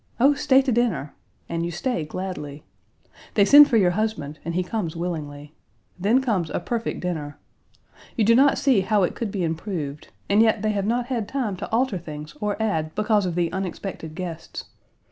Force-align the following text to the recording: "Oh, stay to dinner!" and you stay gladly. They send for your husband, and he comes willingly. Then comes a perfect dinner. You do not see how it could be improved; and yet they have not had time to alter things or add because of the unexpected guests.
"Oh, 0.19 0.33
stay 0.33 0.63
to 0.63 0.71
dinner!" 0.71 1.13
and 1.47 1.63
you 1.63 1.69
stay 1.69 2.03
gladly. 2.05 2.63
They 3.35 3.45
send 3.45 3.69
for 3.69 3.77
your 3.77 3.91
husband, 3.91 4.39
and 4.43 4.55
he 4.55 4.63
comes 4.63 4.95
willingly. 4.95 5.53
Then 5.99 6.21
comes 6.23 6.49
a 6.49 6.59
perfect 6.59 7.01
dinner. 7.01 7.37
You 8.17 8.25
do 8.25 8.33
not 8.33 8.57
see 8.57 8.81
how 8.81 9.03
it 9.03 9.13
could 9.13 9.29
be 9.31 9.43
improved; 9.43 10.07
and 10.27 10.41
yet 10.41 10.63
they 10.63 10.71
have 10.71 10.87
not 10.87 11.05
had 11.05 11.27
time 11.27 11.55
to 11.57 11.71
alter 11.71 11.99
things 11.99 12.35
or 12.41 12.59
add 12.59 12.95
because 12.95 13.27
of 13.27 13.35
the 13.35 13.51
unexpected 13.51 14.15
guests. 14.15 14.65